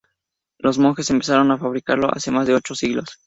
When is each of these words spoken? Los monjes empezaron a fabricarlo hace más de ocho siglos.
Los 0.57 0.79
monjes 0.79 1.11
empezaron 1.11 1.51
a 1.51 1.59
fabricarlo 1.59 2.09
hace 2.11 2.31
más 2.31 2.47
de 2.47 2.55
ocho 2.55 2.73
siglos. 2.73 3.19